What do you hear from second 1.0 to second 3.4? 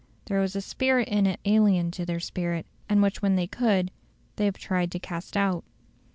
in it alien to their spirit, and which when